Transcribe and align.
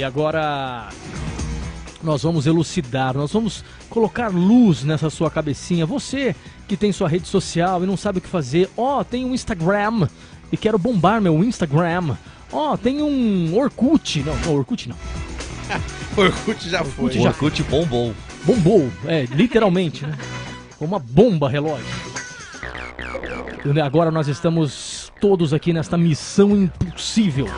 E 0.00 0.02
agora 0.02 0.88
nós 2.02 2.22
vamos 2.22 2.46
elucidar, 2.46 3.14
nós 3.14 3.30
vamos 3.34 3.62
colocar 3.90 4.28
luz 4.28 4.82
nessa 4.82 5.10
sua 5.10 5.30
cabecinha. 5.30 5.84
Você 5.84 6.34
que 6.66 6.74
tem 6.74 6.90
sua 6.90 7.06
rede 7.06 7.28
social 7.28 7.84
e 7.84 7.86
não 7.86 7.98
sabe 7.98 8.16
o 8.16 8.22
que 8.22 8.28
fazer, 8.28 8.70
ó, 8.78 9.00
oh, 9.00 9.04
tem 9.04 9.26
um 9.26 9.34
Instagram 9.34 10.08
e 10.50 10.56
quero 10.56 10.78
bombar 10.78 11.20
meu 11.20 11.44
Instagram. 11.44 12.16
Ó, 12.50 12.72
oh, 12.72 12.78
tem 12.78 13.02
um 13.02 13.54
Orkut. 13.54 14.22
Não, 14.22 14.34
não 14.36 14.54
Orkut 14.54 14.88
não. 14.88 14.96
Orkut 16.16 16.70
já 16.70 16.80
Orkut 16.80 16.96
foi. 16.96 17.10
Já 17.10 17.28
Orkut 17.28 17.62
bombou. 17.64 18.14
Bombou, 18.44 18.90
é, 19.04 19.26
literalmente, 19.26 20.06
né? 20.06 20.16
Uma 20.80 20.98
bomba 20.98 21.46
relógio. 21.46 21.84
Agora 23.84 24.10
nós 24.10 24.28
estamos 24.28 25.12
todos 25.20 25.52
aqui 25.52 25.74
nesta 25.74 25.98
missão 25.98 26.56
impossível. 26.56 27.48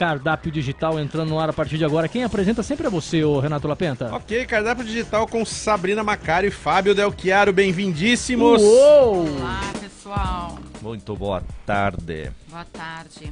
Cardápio 0.00 0.50
digital 0.50 0.98
entrando 0.98 1.28
no 1.28 1.38
ar 1.38 1.50
a 1.50 1.52
partir 1.52 1.76
de 1.76 1.84
agora. 1.84 2.08
Quem 2.08 2.24
apresenta 2.24 2.62
sempre 2.62 2.86
é 2.86 2.90
você, 2.90 3.22
ô 3.22 3.38
Renato 3.38 3.68
Lapenta. 3.68 4.10
Ok, 4.14 4.46
cardápio 4.46 4.82
digital 4.82 5.26
com 5.26 5.44
Sabrina 5.44 6.02
Macari 6.02 6.46
e 6.46 6.50
Fábio 6.50 6.94
Del 6.94 7.12
Chiaro. 7.14 7.52
Bem-vindíssimos. 7.52 8.62
Uou! 8.62 9.28
Olá, 9.28 9.60
pessoal. 9.78 10.58
Muito 10.80 11.14
boa 11.14 11.42
tarde. 11.66 12.32
Boa 12.48 12.64
tarde. 12.64 13.30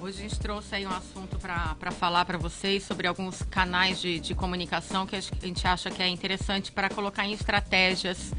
Hoje 0.00 0.20
a 0.20 0.22
gente 0.22 0.40
trouxe 0.40 0.76
aí 0.76 0.86
um 0.86 0.90
assunto 0.90 1.38
para 1.38 1.90
falar 1.90 2.24
para 2.24 2.38
vocês 2.38 2.82
sobre 2.82 3.06
alguns 3.06 3.42
canais 3.42 4.00
de, 4.00 4.18
de 4.18 4.34
comunicação 4.34 5.06
que 5.06 5.16
a 5.16 5.20
gente 5.20 5.66
acha 5.66 5.90
que 5.90 6.02
é 6.02 6.08
interessante 6.08 6.72
para 6.72 6.88
colocar 6.88 7.26
em 7.26 7.34
estratégias 7.34 8.32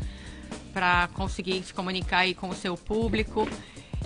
para 0.73 1.09
conseguir 1.13 1.61
se 1.61 1.75
comunicar 1.75 2.19
aí 2.19 2.33
com 2.33 2.49
o 2.49 2.55
seu 2.55 2.75
público 2.75 3.47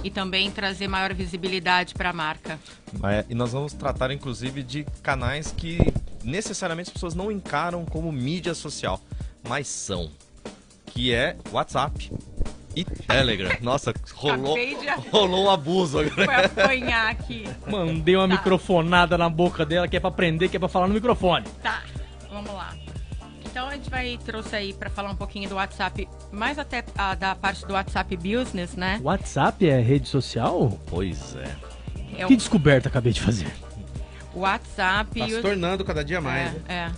e 0.04 0.10
também 0.10 0.50
trazer 0.52 0.88
maior 0.88 1.14
visibilidade 1.14 1.94
para 1.94 2.10
a 2.10 2.14
marca. 2.14 2.60
É, 3.04 3.26
e 3.30 3.36
nós 3.36 3.52
vamos 3.52 3.74
tratar 3.74 4.12
inclusive 4.12 4.64
de 4.64 4.86
canais 5.02 5.54
que 5.56 5.80
necessariamente 6.24 6.90
as 6.90 6.94
pessoas 6.94 7.16
não 7.16 7.32
encaram 7.32 7.86
como 7.86 8.12
mídia 8.12 8.54
social, 8.54 9.02
mas 9.48 9.68
são, 9.68 10.10
que 10.88 11.14
é 11.14 11.38
WhatsApp 11.52 12.12
e 12.76 12.84
Telegram. 12.84 13.52
Nossa, 13.62 13.94
rolou, 14.14 14.56
de... 14.56 14.76
rolou 15.12 15.46
um 15.46 15.50
abuso 15.50 16.00
agora. 16.00 16.50
Foi 16.50 16.64
apanhar 16.64 17.12
aqui. 17.12 17.46
Mandei 17.68 18.16
uma 18.16 18.28
tá. 18.28 18.36
microfonada 18.36 19.18
na 19.18 19.30
boca 19.30 19.66
dela 19.66 19.88
que 19.88 19.98
é 19.98 20.00
para 20.00 20.10
aprender, 20.10 20.50
que 20.50 20.58
é 20.58 20.60
para 20.60 20.70
falar 20.70 20.88
no 20.88 20.94
microfone. 20.94 21.46
Tá, 21.62 21.84
vamos 22.30 22.54
lá. 22.54 22.76
A 23.82 23.84
gente 23.84 23.90
vai 23.90 24.20
trouxe 24.24 24.56
aí 24.56 24.74
para 24.74 24.92
falar 24.92 25.10
um 25.10 25.16
pouquinho 25.16 25.50
do 25.50 25.56
WhatsApp, 25.56 26.08
mais 26.32 26.60
até 26.60 26.84
a, 26.96 27.16
da 27.16 27.34
parte 27.34 27.66
do 27.66 27.74
WhatsApp 27.74 28.16
Business, 28.16 28.76
né? 28.76 29.00
WhatsApp 29.02 29.68
é 29.68 29.82
rede 29.82 30.08
social? 30.08 30.80
Pois 30.86 31.36
é. 31.36 31.56
é 32.22 32.26
que 32.28 32.34
o... 32.36 32.38
descoberta 32.38 32.90
acabei 32.90 33.12
de 33.12 33.22
fazer? 33.22 33.52
WhatsApp. 34.36 35.20
Tá 35.20 35.28
se 35.28 35.42
tornando 35.42 35.84
cada 35.84 36.06
dia 36.06 36.22
mais. 36.22 36.48
É, 36.48 36.52
né? 36.52 36.94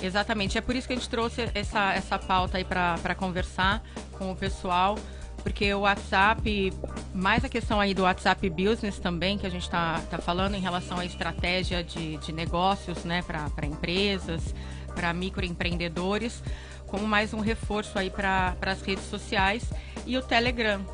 é. 0.00 0.06
Exatamente. 0.06 0.56
É 0.56 0.62
por 0.62 0.74
isso 0.74 0.86
que 0.86 0.94
a 0.94 0.96
gente 0.96 1.08
trouxe 1.08 1.50
essa, 1.54 1.92
essa 1.92 2.18
pauta 2.18 2.56
aí 2.56 2.64
para 2.64 3.14
conversar 3.14 3.82
com 4.12 4.32
o 4.32 4.36
pessoal. 4.36 4.96
Porque 5.42 5.74
o 5.74 5.80
WhatsApp, 5.80 6.72
mais 7.12 7.44
a 7.44 7.48
questão 7.48 7.80
aí 7.80 7.92
do 7.92 8.04
WhatsApp 8.04 8.48
Business 8.48 8.98
também, 8.98 9.36
que 9.36 9.46
a 9.46 9.50
gente 9.50 9.64
está 9.64 10.00
tá 10.08 10.16
falando 10.16 10.54
em 10.54 10.60
relação 10.60 10.98
à 10.98 11.04
estratégia 11.04 11.82
de, 11.82 12.16
de 12.18 12.32
negócios, 12.32 13.04
né, 13.04 13.22
para 13.22 13.66
empresas, 13.66 14.54
para 14.94 15.12
microempreendedores, 15.12 16.42
como 16.86 17.06
mais 17.06 17.32
um 17.32 17.40
reforço 17.40 17.98
aí 17.98 18.10
para 18.10 18.56
as 18.62 18.82
redes 18.82 19.04
sociais 19.04 19.70
e 20.06 20.16
o 20.16 20.22
Telegram 20.22 20.84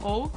ou 0.00 0.30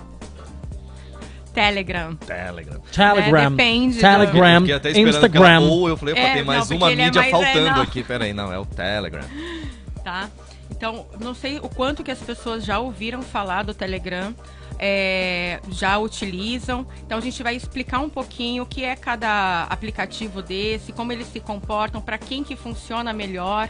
Telegram. 1.53 2.15
Telegram. 2.15 2.79
Telegram. 2.91 3.39
É, 3.39 3.49
depende. 3.49 3.99
Telegram. 3.99 4.61
Do... 4.61 4.75
até 4.75 4.91
Instagram. 4.91 5.59
Ou 5.61 5.89
eu 5.89 5.97
falei, 5.97 6.13
opa, 6.13 6.21
é, 6.21 6.33
tem 6.35 6.43
mais 6.43 6.69
não, 6.69 6.77
uma 6.77 6.91
é 6.91 6.95
mídia 6.95 7.19
é 7.19 7.31
faltando 7.31 7.79
é, 7.79 7.83
aqui. 7.83 8.03
Peraí, 8.03 8.31
não, 8.31 8.53
é 8.53 8.59
o 8.59 8.65
Telegram. 8.65 9.25
Tá. 10.03 10.29
Então, 10.71 11.05
não 11.19 11.35
sei 11.35 11.57
o 11.57 11.67
quanto 11.67 12.01
que 12.01 12.09
as 12.09 12.19
pessoas 12.19 12.63
já 12.63 12.79
ouviram 12.79 13.21
falar 13.21 13.63
do 13.63 13.73
Telegram 13.73 14.33
é, 14.79 15.59
já 15.69 15.97
utilizam. 15.97 16.85
Então 17.05 17.17
a 17.17 17.21
gente 17.21 17.41
vai 17.41 17.55
explicar 17.55 17.99
um 17.99 18.09
pouquinho 18.09 18.63
o 18.63 18.65
que 18.65 18.83
é 18.83 18.95
cada 18.95 19.63
aplicativo 19.63 20.41
desse, 20.41 20.91
como 20.91 21.11
eles 21.11 21.27
se 21.27 21.39
comportam, 21.39 22.01
para 22.01 22.17
quem 22.17 22.43
que 22.43 22.55
funciona 22.55 23.13
melhor. 23.13 23.69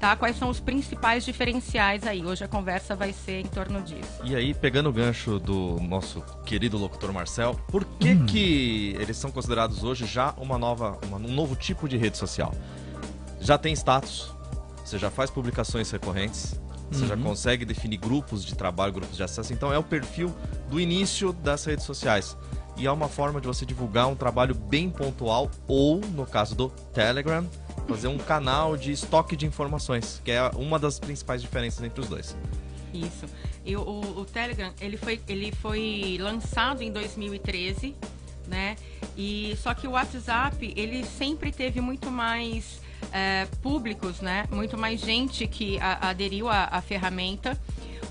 Tá? 0.00 0.14
Quais 0.14 0.36
são 0.36 0.48
os 0.48 0.60
principais 0.60 1.24
diferenciais 1.24 2.06
aí? 2.06 2.24
Hoje 2.24 2.44
a 2.44 2.48
conversa 2.48 2.94
vai 2.94 3.12
ser 3.12 3.40
em 3.40 3.46
torno 3.46 3.82
disso. 3.82 4.20
E 4.22 4.36
aí, 4.36 4.54
pegando 4.54 4.88
o 4.88 4.92
gancho 4.92 5.40
do 5.40 5.76
nosso 5.80 6.22
querido 6.46 6.78
locutor 6.78 7.12
Marcel, 7.12 7.58
por 7.66 7.84
que, 7.84 8.12
hum. 8.12 8.24
que 8.24 8.96
eles 9.00 9.16
são 9.16 9.32
considerados 9.32 9.82
hoje 9.82 10.06
já 10.06 10.32
uma 10.38 10.56
nova, 10.56 10.96
uma, 11.04 11.16
um 11.16 11.34
novo 11.34 11.56
tipo 11.56 11.88
de 11.88 11.96
rede 11.96 12.16
social? 12.16 12.54
Já 13.40 13.58
tem 13.58 13.72
status, 13.72 14.32
você 14.84 14.98
já 14.98 15.10
faz 15.10 15.30
publicações 15.30 15.90
recorrentes, 15.90 16.60
você 16.90 17.02
uhum. 17.02 17.08
já 17.08 17.16
consegue 17.16 17.64
definir 17.64 17.98
grupos 17.98 18.44
de 18.44 18.54
trabalho, 18.54 18.92
grupos 18.92 19.16
de 19.16 19.22
acesso. 19.22 19.52
Então 19.52 19.72
é 19.72 19.78
o 19.78 19.82
perfil 19.82 20.34
do 20.70 20.80
início 20.80 21.32
das 21.32 21.64
redes 21.64 21.84
sociais. 21.84 22.36
E 22.76 22.86
é 22.86 22.92
uma 22.92 23.08
forma 23.08 23.40
de 23.40 23.46
você 23.46 23.66
divulgar 23.66 24.06
um 24.06 24.14
trabalho 24.14 24.54
bem 24.54 24.88
pontual, 24.88 25.50
ou, 25.66 26.00
no 26.00 26.24
caso 26.24 26.54
do 26.54 26.68
Telegram, 26.94 27.44
fazer 27.88 28.06
um 28.06 28.18
canal 28.18 28.76
de 28.76 28.92
estoque 28.92 29.34
de 29.34 29.46
informações, 29.46 30.20
que 30.24 30.30
é 30.30 30.48
uma 30.54 30.78
das 30.78 31.00
principais 31.00 31.42
diferenças 31.42 31.82
entre 31.84 32.00
os 32.00 32.08
dois. 32.08 32.36
Isso. 32.94 33.26
E 33.64 33.76
o, 33.76 33.80
o 33.80 34.24
Telegram, 34.24 34.72
ele 34.80 34.96
foi, 34.96 35.20
ele 35.28 35.52
foi 35.52 36.18
lançado 36.20 36.82
em 36.82 36.92
2013, 36.92 37.96
né? 38.46 38.76
E 39.16 39.56
só 39.60 39.74
que 39.74 39.86
o 39.86 39.90
WhatsApp, 39.90 40.72
ele 40.76 41.04
sempre 41.04 41.50
teve 41.50 41.80
muito 41.80 42.10
mais 42.10 42.80
é, 43.12 43.46
públicos, 43.62 44.20
né? 44.20 44.44
Muito 44.50 44.76
mais 44.76 45.00
gente 45.00 45.46
que 45.46 45.78
a, 45.80 46.10
aderiu 46.10 46.48
à, 46.48 46.80
ferramenta. 46.80 47.58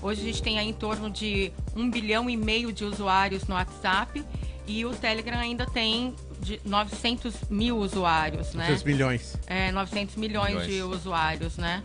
Hoje 0.00 0.20
a 0.20 0.24
gente 0.24 0.42
tem 0.42 0.58
aí 0.58 0.68
em 0.68 0.72
torno 0.72 1.10
de 1.10 1.52
um 1.74 1.90
bilhão 1.90 2.28
e 2.30 2.36
meio 2.36 2.72
de 2.72 2.84
usuários 2.84 3.44
no 3.44 3.54
WhatsApp 3.54 4.24
e 4.66 4.84
o 4.84 4.90
Telegram 4.90 5.38
ainda 5.38 5.66
tem 5.66 6.14
de 6.40 6.60
900 6.64 7.34
mil 7.50 7.78
usuários, 7.78 8.54
né? 8.54 8.64
900 8.64 8.84
milhões. 8.84 9.38
É, 9.46 9.72
900 9.72 10.16
milhões, 10.16 10.48
milhões. 10.50 10.68
de 10.68 10.82
usuários, 10.82 11.56
né? 11.56 11.82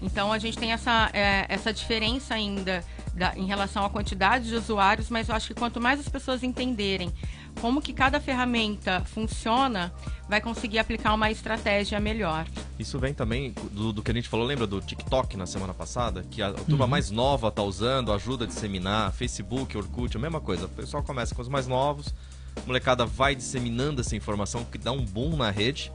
Então 0.00 0.32
a 0.32 0.38
gente 0.38 0.58
tem 0.58 0.72
essa, 0.72 1.10
é, 1.12 1.46
essa 1.48 1.72
diferença 1.72 2.34
ainda 2.34 2.84
da, 3.14 3.36
em 3.36 3.46
relação 3.46 3.84
à 3.84 3.90
quantidade 3.90 4.48
de 4.48 4.54
usuários, 4.54 5.08
mas 5.08 5.28
eu 5.28 5.34
acho 5.34 5.48
que 5.48 5.54
quanto 5.54 5.80
mais 5.80 6.00
as 6.00 6.08
pessoas 6.08 6.42
entenderem 6.42 7.12
como 7.60 7.80
que 7.80 7.92
cada 7.92 8.20
ferramenta 8.20 9.02
funciona, 9.04 9.92
vai 10.28 10.40
conseguir 10.40 10.78
aplicar 10.78 11.14
uma 11.14 11.30
estratégia 11.30 12.00
melhor. 12.00 12.46
Isso 12.78 12.98
vem 12.98 13.14
também 13.14 13.54
do, 13.70 13.92
do 13.92 14.02
que 14.02 14.10
a 14.10 14.14
gente 14.14 14.28
falou, 14.28 14.46
lembra 14.46 14.66
do 14.66 14.80
TikTok 14.80 15.36
na 15.36 15.46
semana 15.46 15.74
passada? 15.74 16.24
Que 16.30 16.42
a, 16.42 16.48
a 16.48 16.52
turma 16.52 16.84
uhum. 16.84 16.90
mais 16.90 17.10
nova 17.10 17.50
tá 17.50 17.62
usando, 17.62 18.12
ajuda 18.12 18.44
a 18.44 18.48
disseminar, 18.48 19.12
Facebook, 19.12 19.76
Orkut, 19.76 20.16
a 20.16 20.20
mesma 20.20 20.40
coisa. 20.40 20.66
O 20.66 20.68
pessoal 20.68 21.02
começa 21.02 21.34
com 21.34 21.42
os 21.42 21.48
mais 21.48 21.66
novos, 21.66 22.14
a 22.56 22.66
molecada 22.66 23.04
vai 23.06 23.34
disseminando 23.34 24.00
essa 24.00 24.16
informação 24.16 24.64
que 24.64 24.78
dá 24.78 24.92
um 24.92 25.04
boom 25.04 25.36
na 25.36 25.50
rede 25.50 25.92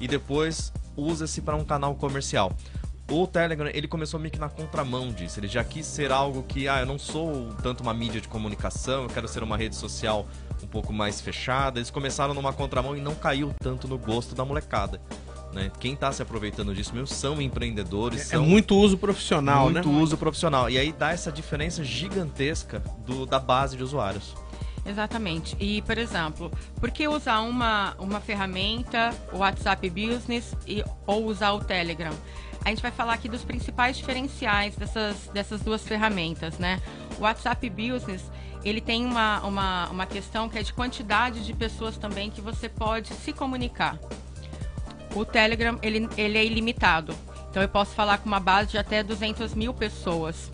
e 0.00 0.08
depois 0.08 0.72
usa-se 0.96 1.40
para 1.40 1.56
um 1.56 1.64
canal 1.64 1.94
comercial. 1.94 2.52
O 3.10 3.26
Telegram, 3.26 3.68
ele 3.72 3.86
começou 3.86 4.18
meio 4.18 4.32
que 4.32 4.38
na 4.38 4.48
contramão 4.48 5.12
disso. 5.12 5.38
Ele 5.38 5.46
já 5.46 5.62
quis 5.62 5.86
ser 5.86 6.10
algo 6.10 6.42
que, 6.42 6.68
ah, 6.68 6.80
eu 6.80 6.86
não 6.86 6.98
sou 6.98 7.52
tanto 7.62 7.82
uma 7.82 7.92
mídia 7.92 8.20
de 8.20 8.28
comunicação, 8.28 9.02
eu 9.02 9.08
quero 9.08 9.28
ser 9.28 9.42
uma 9.42 9.56
rede 9.56 9.76
social 9.76 10.26
um 10.62 10.66
pouco 10.66 10.92
mais 10.92 11.20
fechada. 11.20 11.78
Eles 11.78 11.90
começaram 11.90 12.32
numa 12.32 12.52
contramão 12.52 12.96
e 12.96 13.00
não 13.00 13.14
caiu 13.14 13.54
tanto 13.60 13.86
no 13.86 13.98
gosto 13.98 14.34
da 14.34 14.44
molecada. 14.44 15.00
Né? 15.52 15.70
Quem 15.78 15.92
está 15.92 16.10
se 16.12 16.22
aproveitando 16.22 16.74
disso 16.74 16.94
mesmo 16.94 17.06
são 17.06 17.40
empreendedores. 17.40 18.22
É, 18.22 18.24
são 18.24 18.42
é 18.42 18.46
muito 18.46 18.74
uso 18.74 18.96
profissional, 18.96 19.64
muito 19.64 19.74
né? 19.74 19.82
Muito 19.82 20.02
uso 20.02 20.16
profissional. 20.16 20.70
E 20.70 20.78
aí 20.78 20.90
dá 20.90 21.12
essa 21.12 21.30
diferença 21.30 21.84
gigantesca 21.84 22.80
do, 23.06 23.26
da 23.26 23.38
base 23.38 23.76
de 23.76 23.82
usuários. 23.82 24.34
Exatamente. 24.86 25.56
E, 25.58 25.80
por 25.82 25.96
exemplo, 25.96 26.50
por 26.78 26.90
que 26.90 27.08
usar 27.08 27.40
uma, 27.40 27.94
uma 27.98 28.20
ferramenta, 28.20 29.14
o 29.32 29.38
WhatsApp 29.38 29.88
Business, 29.88 30.54
e, 30.66 30.84
ou 31.06 31.26
usar 31.26 31.52
o 31.52 31.60
Telegram? 31.60 32.12
A 32.64 32.70
gente 32.70 32.80
vai 32.80 32.90
falar 32.90 33.12
aqui 33.12 33.28
dos 33.28 33.44
principais 33.44 33.96
diferenciais 33.96 34.74
dessas, 34.74 35.28
dessas 35.34 35.60
duas 35.60 35.86
ferramentas, 35.86 36.58
né? 36.58 36.80
O 37.18 37.22
WhatsApp 37.22 37.68
Business, 37.68 38.22
ele 38.64 38.80
tem 38.80 39.04
uma, 39.04 39.40
uma, 39.42 39.88
uma 39.90 40.06
questão 40.06 40.48
que 40.48 40.58
é 40.58 40.62
de 40.62 40.72
quantidade 40.72 41.44
de 41.44 41.52
pessoas 41.52 41.98
também 41.98 42.30
que 42.30 42.40
você 42.40 42.68
pode 42.68 43.12
se 43.12 43.32
comunicar. 43.32 43.98
O 45.14 45.24
Telegram, 45.24 45.78
ele, 45.82 46.08
ele 46.16 46.38
é 46.38 46.44
ilimitado. 46.44 47.14
Então, 47.50 47.62
eu 47.62 47.68
posso 47.68 47.94
falar 47.94 48.18
com 48.18 48.26
uma 48.26 48.40
base 48.40 48.70
de 48.70 48.78
até 48.78 49.02
200 49.02 49.54
mil 49.54 49.72
pessoas. 49.74 50.50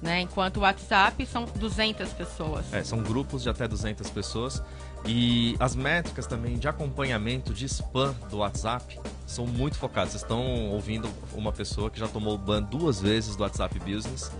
Né? 0.00 0.20
Enquanto 0.20 0.58
o 0.58 0.60
WhatsApp 0.60 1.26
são 1.26 1.44
200 1.44 2.10
pessoas. 2.10 2.72
É, 2.72 2.84
são 2.84 3.02
grupos 3.02 3.42
de 3.42 3.48
até 3.48 3.66
200 3.66 4.08
pessoas. 4.10 4.62
E 5.04 5.56
as 5.58 5.74
métricas 5.74 6.26
também 6.26 6.56
de 6.56 6.68
acompanhamento 6.68 7.52
de 7.52 7.64
spam 7.66 8.14
do 8.30 8.38
WhatsApp 8.38 8.98
são 9.26 9.46
muito 9.46 9.76
focadas. 9.76 10.10
Vocês 10.10 10.22
estão 10.22 10.70
ouvindo 10.70 11.08
uma 11.34 11.52
pessoa 11.52 11.90
que 11.90 11.98
já 11.98 12.06
tomou 12.06 12.38
ban 12.38 12.62
duas 12.62 13.00
vezes 13.00 13.34
do 13.34 13.42
WhatsApp 13.42 13.78
Business 13.80 14.30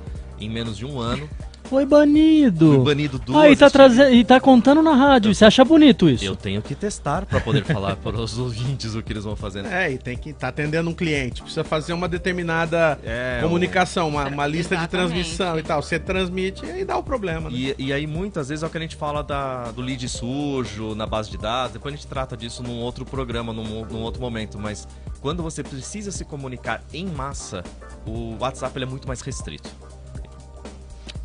em 0.40 0.48
menos 0.48 0.76
de 0.76 0.86
um 0.86 1.00
ano 1.00 1.28
Foi 1.68 1.84
banido. 1.84 2.76
Fui 2.76 2.84
banido 2.84 3.18
duas 3.18 3.38
Aí 3.44 3.54
tá 3.56 3.66
vezes. 3.66 3.72
trazendo 3.72 4.14
e 4.14 4.24
tá 4.24 4.40
contando 4.40 4.82
na 4.82 4.94
rádio. 4.94 5.34
Você 5.34 5.44
acha 5.44 5.64
bonito 5.64 6.08
isso? 6.08 6.24
Eu 6.24 6.34
tenho 6.34 6.62
que 6.62 6.74
testar 6.74 7.26
pra 7.26 7.40
poder 7.40 7.64
falar 7.64 7.96
para 8.02 8.16
os 8.16 8.38
ouvintes 8.38 8.94
o 8.94 9.02
que 9.02 9.12
eles 9.12 9.24
vão 9.24 9.36
fazer. 9.36 9.62
né? 9.62 9.86
É, 9.86 9.92
e 9.92 9.98
tem 9.98 10.16
que 10.16 10.30
estar 10.30 10.40
tá 10.40 10.48
atendendo 10.48 10.88
um 10.88 10.94
cliente. 10.94 11.42
Precisa 11.42 11.64
fazer 11.64 11.92
uma 11.92 12.08
determinada 12.08 12.98
É, 13.04 13.40
comunicação, 13.42 14.08
uma, 14.08 14.26
uma 14.28 14.46
lista 14.46 14.74
de 14.76 14.82
Exatamente. 14.82 15.10
transmissão 15.10 15.58
e 15.58 15.62
tal. 15.62 15.82
Você 15.82 15.98
transmite 15.98 16.64
e 16.64 16.70
aí 16.70 16.84
dá 16.84 16.96
o 16.96 17.02
problema. 17.02 17.50
Né? 17.50 17.56
E, 17.56 17.74
e 17.78 17.92
aí, 17.92 18.06
muitas 18.06 18.48
vezes, 18.48 18.62
é 18.62 18.66
o 18.66 18.70
que 18.70 18.78
a 18.78 18.80
gente 18.80 18.96
fala 18.96 19.22
da, 19.22 19.70
do 19.70 19.82
lead 19.82 20.08
sujo 20.08 20.94
na 20.94 21.06
base 21.06 21.30
de 21.30 21.36
dados. 21.36 21.72
Depois 21.74 21.92
a 21.92 21.96
gente 21.96 22.06
trata 22.06 22.36
disso 22.36 22.62
num 22.62 22.78
outro 22.80 23.04
programa, 23.04 23.52
num, 23.52 23.84
num 23.84 24.00
outro 24.00 24.20
momento. 24.20 24.58
Mas 24.58 24.88
quando 25.20 25.42
você 25.42 25.62
precisa 25.62 26.10
se 26.10 26.24
comunicar 26.24 26.82
em 26.94 27.06
massa, 27.06 27.62
o 28.06 28.36
WhatsApp 28.40 28.76
ele 28.78 28.84
é 28.84 28.88
muito 28.88 29.06
mais 29.06 29.20
restrito. 29.20 29.68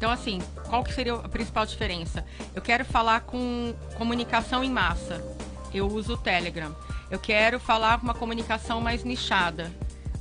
Então, 0.03 0.11
assim, 0.11 0.41
qual 0.67 0.83
que 0.83 0.93
seria 0.93 1.13
a 1.13 1.29
principal 1.29 1.65
diferença? 1.65 2.25
Eu 2.53 2.61
quero 2.61 2.83
falar 2.83 3.21
com 3.21 3.73
comunicação 3.97 4.61
em 4.61 4.69
massa. 4.69 5.23
Eu 5.73 5.87
uso 5.87 6.15
o 6.15 6.17
Telegram. 6.17 6.75
Eu 7.09 7.17
quero 7.17 7.57
falar 7.57 7.97
com 7.97 8.03
uma 8.03 8.13
comunicação 8.13 8.81
mais 8.81 9.05
nichada. 9.05 9.71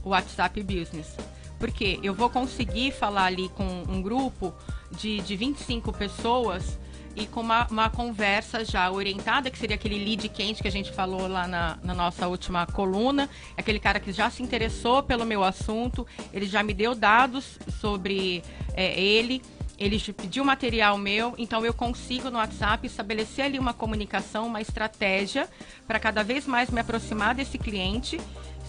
O 0.05 0.11
WhatsApp 0.11 0.63
Business. 0.63 1.17
Porque 1.59 1.99
eu 2.01 2.15
vou 2.15 2.31
conseguir 2.31 2.93
falar 2.93 3.25
ali 3.25 3.49
com 3.49 3.65
um 3.89 4.01
grupo 4.01 4.55
de, 4.93 5.21
de 5.21 5.35
25 5.35 5.93
pessoas 5.93 6.79
e 7.17 7.27
com 7.27 7.41
uma, 7.41 7.67
uma 7.67 7.91
conversa 7.91 8.65
já 8.65 8.89
orientada, 8.89 9.51
que 9.51 9.59
seria 9.59 9.75
aquele 9.75 9.99
lead 9.99 10.29
quente 10.29 10.63
que 10.63 10.69
a 10.69 10.73
gente 10.73 10.93
falou 10.93 11.27
lá 11.27 11.49
na, 11.49 11.79
na 11.83 11.93
nossa 11.93 12.29
última 12.29 12.67
coluna. 12.67 13.29
Aquele 13.57 13.81
cara 13.81 13.99
que 13.99 14.13
já 14.13 14.31
se 14.31 14.45
interessou 14.45 15.03
pelo 15.03 15.27
meu 15.27 15.43
assunto, 15.43 16.07
ele 16.33 16.47
já 16.47 16.63
me 16.63 16.73
deu 16.73 16.95
dados 16.95 17.59
sobre 17.81 18.45
é, 18.75 18.99
ele, 18.99 19.43
ele 19.79 19.99
pediu 20.13 20.45
material 20.45 20.97
meu, 20.99 21.35
então 21.39 21.65
eu 21.65 21.75
consigo 21.75 22.31
no 22.31 22.39
WhatsApp 22.39 22.87
estabelecer 22.87 23.45
ali 23.45 23.59
uma 23.59 23.75
comunicação, 23.75 24.47
uma 24.47 24.61
estratégia 24.61 25.49
para 25.87 25.99
cada 25.99 26.23
vez 26.23 26.47
mais 26.47 26.71
me 26.71 26.81
aproximar 26.81 27.35
desse 27.35 27.59
cliente 27.59 28.21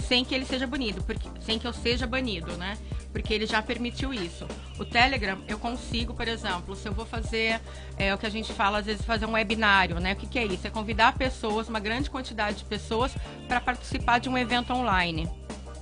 sem 0.07 0.25
que 0.25 0.33
ele 0.33 0.45
seja 0.45 0.65
banido, 0.65 1.03
porque, 1.03 1.27
sem 1.41 1.59
que 1.59 1.67
eu 1.67 1.73
seja 1.73 2.07
banido, 2.07 2.57
né? 2.57 2.77
Porque 3.11 3.33
ele 3.33 3.45
já 3.45 3.61
permitiu 3.61 4.11
isso. 4.11 4.47
O 4.79 4.85
Telegram, 4.85 5.39
eu 5.47 5.59
consigo, 5.59 6.13
por 6.15 6.27
exemplo, 6.27 6.75
se 6.75 6.87
eu 6.87 6.93
vou 6.93 7.05
fazer 7.05 7.61
é, 7.97 8.13
o 8.13 8.17
que 8.17 8.25
a 8.25 8.29
gente 8.29 8.51
fala, 8.53 8.79
às 8.79 8.87
vezes, 8.87 9.05
fazer 9.05 9.27
um 9.27 9.33
webinário, 9.33 9.99
né? 9.99 10.13
O 10.13 10.15
que, 10.15 10.25
que 10.25 10.39
é 10.39 10.45
isso? 10.45 10.65
É 10.65 10.69
convidar 10.71 11.15
pessoas, 11.15 11.69
uma 11.69 11.79
grande 11.79 12.09
quantidade 12.09 12.57
de 12.57 12.65
pessoas, 12.65 13.15
para 13.47 13.61
participar 13.61 14.19
de 14.19 14.29
um 14.29 14.37
evento 14.37 14.73
online. 14.73 15.29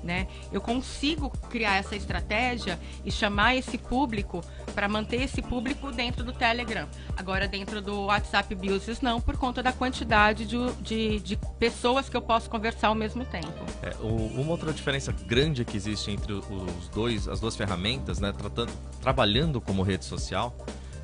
Né? 0.04 0.28
Eu 0.52 0.60
consigo 0.60 1.30
criar 1.50 1.76
essa 1.76 1.96
estratégia 1.96 2.80
e 3.06 3.12
chamar 3.12 3.56
esse 3.56 3.78
público 3.78 4.42
para 4.74 4.88
manter 4.90 5.22
esse 5.22 5.42
público 5.42 5.92
dentro 5.92 6.24
do 6.24 6.34
Telegram. 6.34 6.88
Agora, 7.16 7.48
dentro 7.48 7.82
do 7.82 8.06
WhatsApp 8.06 8.56
Business, 8.56 9.02
não, 9.02 9.22
por 9.22 9.38
conta 9.38 9.62
da 9.62 9.72
quantidade 9.72 10.46
de, 10.46 10.72
de, 10.82 11.20
de 11.20 11.40
pessoas 11.60 12.10
que 12.10 12.18
eu 12.18 12.22
posso 12.22 12.50
conversar 12.50 12.88
ao 12.88 12.96
mesmo 12.96 13.24
tempo. 13.26 13.48
É, 13.84 13.96
uma 14.02 14.52
outra 14.52 14.74
diferença 14.74 15.12
grande 15.12 15.64
que 15.64 15.78
existe 15.78 16.10
entre 16.10 16.34
os 16.34 16.88
dois, 16.90 17.28
as 17.28 17.40
duas 17.40 17.56
ferramentas, 17.56 18.20
né, 18.20 18.32
tratando, 18.32 18.72
trabalhando 19.02 19.62
como 19.62 19.84
rede 19.84 20.06
social, 20.06 20.56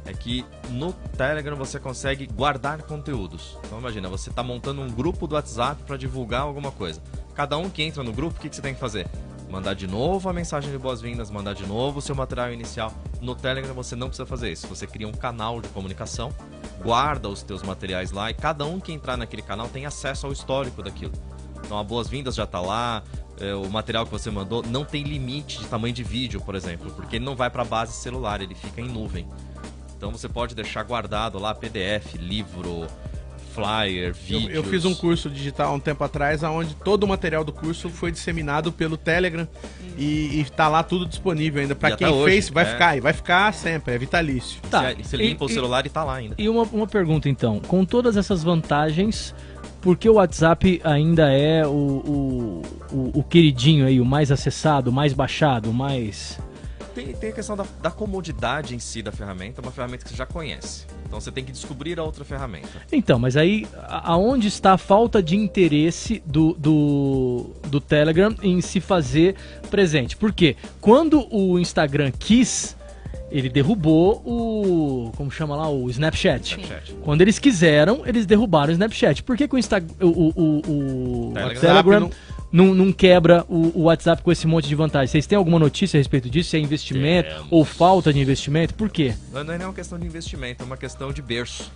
é 0.08 0.14
que 0.14 0.46
no 0.70 0.94
Telegram 0.94 1.56
você 1.56 1.80
consegue 1.80 2.26
guardar 2.26 2.82
conteúdos. 2.84 3.58
Então 3.66 3.78
imagina, 3.78 4.08
você 4.08 4.30
está 4.30 4.42
montando 4.42 4.82
um 4.82 4.90
grupo 4.90 5.28
do 5.28 5.36
WhatsApp 5.36 5.84
para 5.84 5.98
divulgar 5.98 6.42
alguma 6.42 6.72
coisa. 6.72 7.02
Cada 7.38 7.56
um 7.56 7.70
que 7.70 7.84
entra 7.84 8.02
no 8.02 8.12
grupo, 8.12 8.40
o 8.40 8.42
que, 8.42 8.50
que 8.50 8.56
você 8.56 8.64
tem 8.64 8.74
que 8.74 8.80
fazer? 8.80 9.08
Mandar 9.48 9.76
de 9.76 9.86
novo 9.86 10.28
a 10.28 10.34
mensagem 10.34 10.72
de 10.72 10.78
boas-vindas, 10.80 11.30
mandar 11.30 11.54
de 11.54 11.68
novo 11.68 12.00
o 12.00 12.02
seu 12.02 12.16
material 12.16 12.52
inicial. 12.52 12.92
No 13.22 13.36
Telegram 13.36 13.76
você 13.76 13.96
não 13.96 14.08
precisa 14.08 14.26
fazer 14.26 14.52
isso. 14.52 14.66
Você 14.66 14.88
cria 14.88 15.08
um 15.08 15.12
canal 15.12 15.62
de 15.62 15.70
comunicação, 15.70 16.34
guarda 16.82 17.30
os 17.30 17.44
teus 17.44 17.62
materiais 17.62 18.12
lá 18.12 18.32
e 18.32 18.34
cada 18.34 18.66
um 18.66 18.80
que 18.80 18.92
entrar 18.92 19.18
naquele 19.18 19.44
canal 19.44 19.70
tem 19.70 19.86
acesso 19.86 20.26
ao 20.26 20.34
histórico 20.34 20.82
daquilo. 20.82 21.12
Então 21.64 21.78
a 21.78 21.84
boas-vindas 21.84 22.34
já 22.34 22.48
tá 22.48 22.60
lá, 22.60 23.04
é, 23.40 23.54
o 23.54 23.70
material 23.70 24.04
que 24.04 24.12
você 24.12 24.32
mandou 24.32 24.64
não 24.64 24.84
tem 24.84 25.04
limite 25.04 25.60
de 25.60 25.68
tamanho 25.68 25.94
de 25.94 26.04
vídeo, 26.04 26.42
por 26.42 26.56
exemplo, 26.56 26.92
porque 26.94 27.18
ele 27.18 27.26
não 27.26 27.36
vai 27.36 27.52
para 27.52 27.64
base 27.64 27.94
celular, 27.94 28.42
ele 28.42 28.56
fica 28.56 28.82
em 28.82 28.88
nuvem. 28.88 29.28
Então 29.96 30.10
você 30.12 30.28
pode 30.28 30.56
deixar 30.56 30.82
guardado 30.82 31.38
lá 31.38 31.54
PDF, 31.54 32.16
livro, 32.16 32.88
flyer, 33.58 34.08
Eu, 34.10 34.14
vídeos. 34.14 34.54
eu 34.56 34.64
fiz 34.64 34.86
um 34.86 34.94
curso 34.94 35.30
digital 35.30 35.72
há 35.72 35.76
um 35.76 35.80
tempo 35.80 36.04
atrás, 36.04 36.44
onde 36.44 36.76
todo 36.76 37.04
o 37.04 37.08
material 37.08 37.44
do 37.44 37.52
curso 37.52 37.90
foi 37.90 38.12
disseminado 38.12 38.72
pelo 38.72 38.96
Telegram 38.98 39.48
e, 39.98 40.40
e 40.42 40.46
tá 40.56 40.68
lá 40.68 40.84
tudo 40.84 41.06
disponível 41.06 41.62
ainda. 41.62 41.76
Pra 41.76 41.90
E 41.92 41.96
quem 41.98 42.08
hoje, 42.08 42.32
fez, 42.32 42.50
vai 42.50 42.64
é. 42.64 42.68
ficar, 42.68 42.98
e 42.98 43.02
vai 43.02 43.14
ficar 43.14 43.54
sempre, 43.54 43.94
é 43.94 43.98
vitalício. 43.98 44.60
Tá. 44.70 44.94
Você, 44.94 45.04
você 45.04 45.18
limpa 45.18 45.44
E- 45.44 45.48
o 45.48 45.50
celular 45.50 45.86
e 45.86 45.90
tá 45.90 46.04
lá 46.04 46.16
ainda. 46.16 46.36
E 46.38 46.48
uma, 46.48 46.64
uma 46.64 46.88
pergunta 46.88 47.28
então, 47.28 47.60
com 47.60 47.84
todas 47.84 48.16
essas 48.18 48.44
vantagens, 48.44 49.34
por 49.82 49.98
que 49.98 50.10
o 50.10 50.14
WhatsApp 50.16 50.82
ainda 50.84 51.32
é 51.32 51.66
o, 51.66 51.70
o, 51.72 52.62
o, 52.92 53.20
o 53.20 53.24
queridinho 53.24 53.86
aí, 53.86 54.00
o 54.02 54.06
mais 54.06 54.32
acessado, 54.32 54.90
o 54.90 54.94
mais 54.94 55.14
baixado, 55.14 55.70
o 55.70 55.74
mais. 55.74 56.40
Tem, 56.98 57.14
tem 57.14 57.30
a 57.30 57.34
questão 57.34 57.56
da, 57.56 57.64
da 57.80 57.92
comodidade 57.92 58.74
em 58.74 58.80
si 58.80 59.04
da 59.04 59.12
ferramenta, 59.12 59.62
é 59.62 59.64
uma 59.64 59.72
ferramenta 59.72 60.04
que 60.04 60.10
você 60.10 60.16
já 60.16 60.26
conhece. 60.26 60.88
Então 61.06 61.22
você 61.22 61.32
tem 61.32 61.44
que 61.44 61.52
descobrir 61.52 62.00
a 62.00 62.04
outra 62.04 62.26
ferramenta. 62.26 62.68
Então, 62.92 63.20
mas 63.20 63.38
aí 63.38 63.68
aonde 63.88 64.48
está 64.48 64.74
a 64.74 64.78
falta 64.80 65.22
de 65.22 65.36
interesse 65.36 66.24
do, 66.26 66.54
do, 66.54 67.52
do 67.68 67.80
Telegram 67.80 68.36
em 68.42 68.62
se 68.62 68.80
fazer 68.80 69.36
presente? 69.70 70.18
Porque 70.18 70.56
quando 70.82 71.28
o 71.32 71.60
Instagram 71.60 72.12
quis, 72.18 72.76
ele 73.30 73.48
derrubou 73.48 74.24
o. 74.26 75.12
Como 75.16 75.30
chama 75.30 75.56
lá? 75.56 75.70
O 75.70 75.88
Snapchat. 75.92 76.60
Snapchat. 76.60 76.94
Quando 77.04 77.22
eles 77.22 77.38
quiseram, 77.38 78.08
eles 78.08 78.26
derrubaram 78.26 78.70
o 78.70 78.72
Snapchat. 78.72 79.22
Por 79.22 79.38
que, 79.38 79.48
que 79.48 79.54
o, 79.54 79.58
Insta 79.60 79.84
o, 80.02 80.08
o, 80.08 80.34
o, 80.36 81.30
o 81.30 81.34
Telegram. 81.34 81.62
Telegram 81.62 82.00
não- 82.00 82.12
não, 82.52 82.74
não 82.74 82.92
quebra 82.92 83.46
o, 83.50 83.72
o 83.80 83.84
WhatsApp 83.84 84.22
com 84.22 84.32
esse 84.32 84.48
monte 84.48 84.68
de 84.68 84.76
vantagem? 84.76 85.08
Vocês 85.08 85.28
têm 85.28 85.38
alguma 85.38 85.60
notícia 85.60 85.98
a 85.98 86.00
respeito 86.00 86.30
disso? 86.30 86.52
Se 86.52 86.58
é 86.58 86.60
investimento 86.60 87.30
Temos. 87.30 87.48
ou 87.52 87.66
falta 87.66 88.12
de 88.14 88.20
investimento? 88.20 88.74
Por 88.74 88.90
quê? 88.90 89.14
Não 89.34 89.44
não 89.44 89.54
é 89.54 89.58
nem 89.58 89.68
uma 89.68 89.74
questão 89.74 90.00
de 90.00 90.06
investimento, 90.06 90.64
é 90.64 90.66
uma 90.66 90.78
questão 90.78 91.12
de 91.12 91.22
berço. 91.22 91.72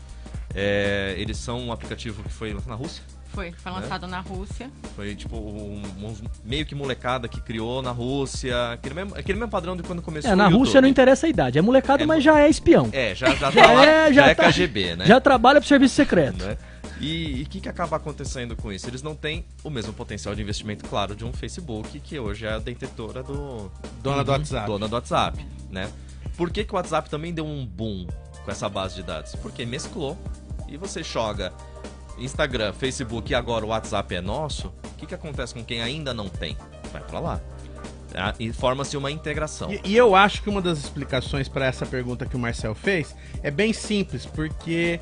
É, 0.53 1.15
eles 1.17 1.37
são 1.37 1.59
um 1.59 1.71
aplicativo 1.71 2.21
que 2.23 2.29
foi 2.29 2.51
lançado 2.53 2.69
na 2.69 2.75
Rússia. 2.75 3.03
Foi, 3.33 3.53
foi 3.53 3.71
lançado 3.71 4.07
na 4.07 4.19
Rússia. 4.19 4.69
Foi 4.93 5.15
tipo 5.15 5.37
um, 5.37 5.81
um 6.03 6.13
meio 6.43 6.65
que 6.65 6.75
molecada 6.75 7.29
que 7.29 7.39
criou 7.39 7.81
na 7.81 7.91
Rússia. 7.91 8.71
Aquele 8.73 8.93
mesmo, 8.95 9.15
aquele 9.15 9.39
mesmo 9.39 9.49
padrão 9.49 9.77
de 9.77 9.83
quando 9.83 10.01
começou 10.01 10.29
É, 10.29 10.35
na 10.35 10.47
o 10.47 10.51
Rússia 10.51 10.71
YouTube. 10.71 10.81
não 10.81 10.89
interessa 10.89 11.27
a 11.27 11.29
idade. 11.29 11.57
É 11.57 11.61
molecada, 11.61 12.03
É, 12.03 12.05
mas 12.05 12.21
já 12.21 12.37
é 12.41 12.49
espião. 12.49 12.89
É, 12.91 13.15
já, 13.15 13.27
já, 13.35 13.49
Já 13.49 13.61
tá 13.63 13.71
lá, 13.71 13.85
é, 13.85 14.07
já, 14.13 14.23
já 14.23 14.27
é 14.31 14.35
tá- 14.35 14.43
KGB, 14.51 14.95
né? 14.97 15.05
Já 15.05 15.21
trabalha 15.21 15.61
pro 15.61 15.67
serviço 15.69 15.95
secreto. 15.95 16.43
Né? 16.43 16.57
E 17.01 17.41
o 17.41 17.49
que, 17.49 17.59
que 17.59 17.67
acaba 17.67 17.97
acontecendo 17.97 18.55
com 18.55 18.71
isso? 18.71 18.87
Eles 18.87 19.01
não 19.01 19.15
têm 19.15 19.43
o 19.63 19.71
mesmo 19.71 19.91
potencial 19.91 20.35
de 20.35 20.41
investimento, 20.43 20.87
claro, 20.87 21.15
de 21.15 21.25
um 21.25 21.33
Facebook, 21.33 21.99
que 21.99 22.19
hoje 22.19 22.45
é 22.45 22.53
a 22.53 22.59
detetora 22.59 23.23
do, 23.23 23.71
Dona 24.03 24.23
do 24.23 24.31
WhatsApp. 24.31 24.67
dona 24.67 24.87
do 24.87 24.93
WhatsApp, 24.93 25.45
né? 25.71 25.91
Por 26.37 26.51
que, 26.51 26.63
que 26.63 26.71
o 26.71 26.75
WhatsApp 26.75 27.09
também 27.09 27.33
deu 27.33 27.45
um 27.45 27.65
boom 27.65 28.05
com 28.45 28.51
essa 28.51 28.69
base 28.69 28.95
de 28.95 29.03
dados? 29.03 29.35
Porque 29.35 29.65
mesclou 29.65 30.15
e 30.67 30.77
você 30.77 31.01
joga 31.01 31.51
Instagram, 32.19 32.71
Facebook 32.71 33.31
e 33.31 33.35
agora 33.35 33.65
o 33.65 33.69
WhatsApp 33.69 34.13
é 34.13 34.21
nosso. 34.21 34.67
O 34.67 34.95
que, 34.97 35.07
que 35.07 35.15
acontece 35.15 35.55
com 35.55 35.63
quem 35.63 35.81
ainda 35.81 36.13
não 36.13 36.29
tem? 36.29 36.55
Vai 36.93 37.01
pra 37.01 37.19
lá. 37.19 37.41
Ah, 38.15 38.33
E 38.39 38.51
forma-se 38.51 38.95
uma 38.97 39.09
integração. 39.11 39.71
E, 39.71 39.79
e 39.85 39.97
eu 39.97 40.15
acho 40.15 40.41
que 40.41 40.49
uma 40.49 40.61
das 40.61 40.77
explicações 40.79 41.47
para 41.47 41.65
essa 41.65 41.85
pergunta 41.85 42.25
que 42.25 42.35
o 42.35 42.39
Marcel 42.39 42.75
fez 42.75 43.15
é 43.43 43.49
bem 43.51 43.71
simples, 43.73 44.25
porque 44.25 44.99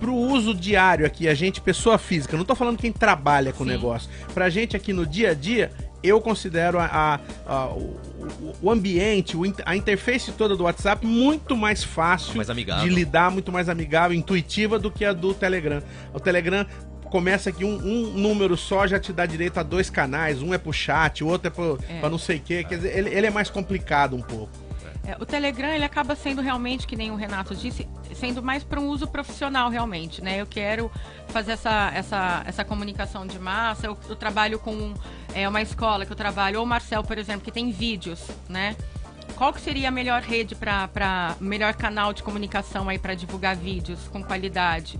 pro 0.00 0.14
uso 0.14 0.52
diário 0.54 1.06
aqui, 1.06 1.26
a 1.28 1.34
gente, 1.34 1.60
pessoa 1.60 1.96
física, 1.98 2.36
não 2.36 2.44
tô 2.44 2.54
falando 2.54 2.76
quem 2.78 2.92
trabalha 2.92 3.52
com 3.52 3.62
o 3.64 3.66
negócio, 3.66 4.10
pra 4.34 4.48
gente 4.50 4.76
aqui 4.76 4.92
no 4.92 5.06
dia 5.06 5.30
a 5.30 5.34
dia, 5.34 5.70
eu 6.02 6.20
considero 6.20 6.78
a, 6.78 6.84
a- 6.86 7.20
a- 7.46 7.66
o, 7.68 7.78
o- 7.80 8.54
o 8.62 8.70
ambiente, 8.70 9.36
o 9.36 9.42
a 9.64 9.74
interface 9.74 10.30
toda 10.32 10.54
do 10.54 10.64
WhatsApp 10.64 11.04
muito 11.06 11.56
mais 11.56 11.82
fácil 11.82 12.36
Mais 12.36 12.50
amigável. 12.50 12.86
de 12.86 12.94
lidar, 12.94 13.30
muito 13.30 13.50
mais 13.50 13.68
amigável, 13.68 14.16
intuitiva 14.16 14.78
do 14.78 14.90
que 14.90 15.04
a 15.04 15.12
do 15.12 15.32
Telegram. 15.34 15.82
O 16.12 16.20
Telegram 16.20 16.66
começa 17.06 17.50
que 17.52 17.64
um, 17.64 17.74
um 17.76 18.10
número 18.12 18.56
só 18.56 18.86
já 18.86 18.98
te 18.98 19.12
dá 19.12 19.24
direito 19.26 19.58
a 19.58 19.62
dois 19.62 19.88
canais, 19.90 20.42
um 20.42 20.52
é 20.52 20.58
pro 20.58 20.72
chat, 20.72 21.22
o 21.24 21.28
outro 21.28 21.48
é 21.48 21.50
pro, 21.50 21.78
É. 21.88 22.00
pra 22.00 22.10
não 22.10 22.18
sei 22.18 22.36
o 22.38 22.40
quê. 22.40 22.64
Quer 22.64 22.76
dizer, 22.76 22.96
ele, 22.96 23.10
ele 23.14 23.26
é 23.26 23.30
mais 23.30 23.48
complicado 23.50 24.14
um 24.16 24.22
pouco. 24.22 24.50
É, 25.06 25.16
o 25.20 25.24
Telegram 25.24 25.68
ele 25.68 25.84
acaba 25.84 26.16
sendo 26.16 26.42
realmente, 26.42 26.84
que 26.84 26.96
nem 26.96 27.12
o 27.12 27.14
Renato 27.14 27.54
disse, 27.54 27.86
sendo 28.12 28.42
mais 28.42 28.64
para 28.64 28.80
um 28.80 28.88
uso 28.88 29.06
profissional 29.06 29.70
realmente, 29.70 30.20
né? 30.20 30.40
Eu 30.40 30.46
quero 30.46 30.90
fazer 31.28 31.52
essa, 31.52 31.92
essa, 31.94 32.42
essa 32.44 32.64
comunicação 32.64 33.24
de 33.24 33.38
massa. 33.38 33.86
Eu, 33.86 33.96
eu 34.08 34.16
trabalho 34.16 34.58
com 34.58 34.92
é, 35.32 35.48
uma 35.48 35.62
escola 35.62 36.04
que 36.04 36.10
eu 36.10 36.16
trabalho, 36.16 36.58
ou 36.58 36.64
o 36.64 36.68
Marcel, 36.68 37.04
por 37.04 37.18
exemplo, 37.18 37.42
que 37.42 37.52
tem 37.52 37.70
vídeos, 37.70 38.20
né? 38.48 38.74
Qual 39.36 39.52
que 39.52 39.60
seria 39.60 39.88
a 39.88 39.90
melhor 39.92 40.22
rede 40.22 40.56
para 40.56 41.36
melhor 41.40 41.74
canal 41.74 42.12
de 42.12 42.22
comunicação 42.24 42.88
aí 42.88 42.98
para 42.98 43.14
divulgar 43.14 43.54
vídeos 43.54 44.08
com 44.08 44.24
qualidade? 44.24 44.98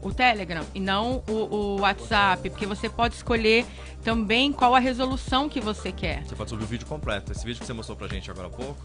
O 0.00 0.12
Telegram 0.12 0.64
e 0.74 0.80
não 0.80 1.22
o, 1.28 1.32
o 1.32 1.80
WhatsApp, 1.80 2.48
porque 2.50 2.66
você 2.66 2.88
pode 2.88 3.16
escolher 3.16 3.66
também 4.02 4.52
qual 4.52 4.74
a 4.74 4.78
resolução 4.78 5.48
que 5.48 5.60
você 5.60 5.90
quer. 5.90 6.24
Você 6.24 6.36
pode 6.36 6.50
subir 6.50 6.64
o 6.64 6.66
vídeo 6.66 6.86
completo. 6.86 7.32
Esse 7.32 7.44
vídeo 7.44 7.60
que 7.60 7.66
você 7.66 7.72
mostrou 7.72 7.96
pra 7.96 8.06
gente 8.06 8.30
agora 8.30 8.46
há 8.46 8.50
pouco 8.50 8.80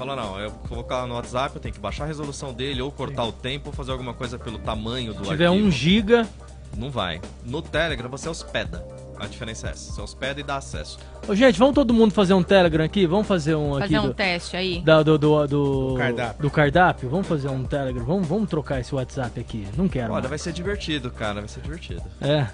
Fala, 0.00 0.16
não, 0.16 0.40
eu 0.40 0.48
vou 0.48 0.58
colocar 0.60 1.06
no 1.06 1.14
WhatsApp, 1.14 1.56
eu 1.56 1.60
tenho 1.60 1.74
que 1.74 1.80
baixar 1.80 2.04
a 2.04 2.06
resolução 2.06 2.54
dele, 2.54 2.80
ou 2.80 2.90
cortar 2.90 3.22
o 3.24 3.32
tempo, 3.32 3.68
ou 3.68 3.72
fazer 3.74 3.92
alguma 3.92 4.14
coisa 4.14 4.38
pelo 4.38 4.58
tamanho 4.58 5.12
do 5.12 5.22
Se 5.24 5.30
tiver 5.30 5.46
arquivo. 5.46 5.66
1 5.66 5.70
giga, 5.70 6.28
Não 6.74 6.90
vai. 6.90 7.20
No 7.44 7.60
Telegram 7.60 8.08
você 8.08 8.26
hospeda. 8.26 8.82
A 9.20 9.26
diferença 9.26 9.66
é 9.68 9.70
essa. 9.72 9.92
Você 9.92 10.00
hospeda 10.00 10.40
e 10.40 10.42
dá 10.42 10.56
acesso. 10.56 10.98
Ô, 11.28 11.34
gente, 11.34 11.58
vamos 11.58 11.74
todo 11.74 11.92
mundo 11.92 12.12
fazer 12.14 12.32
um 12.32 12.42
Telegram 12.42 12.82
aqui? 12.84 13.06
Vamos 13.06 13.26
fazer 13.26 13.54
um 13.54 13.74
aqui 13.76 13.82
Fazer 13.94 13.98
um 13.98 14.08
do, 14.08 14.14
teste 14.14 14.56
aí. 14.56 14.80
da- 14.80 15.02
do, 15.02 15.18
do, 15.18 15.46
do, 15.46 15.88
Do 15.90 15.94
cardápio. 15.98 16.42
do 16.42 16.50
cardápio? 16.50 17.10
Vamos 17.10 17.26
fazer 17.26 17.48
um 17.48 17.62
Telegram? 17.64 18.04
Vamos, 18.04 18.26
vamos 18.26 18.48
trocar 18.48 18.80
esse 18.80 18.94
WhatsApp 18.94 19.38
aqui. 19.38 19.68
Não 19.76 19.86
quero. 19.88 20.06
Olha, 20.12 20.20
mais. 20.22 20.28
vai 20.30 20.38
ser 20.38 20.52
divertido, 20.54 21.10
cara. 21.10 21.40
Vai 21.40 21.48
ser 21.48 21.60
divertido. 21.60 22.02
É. 22.20 22.46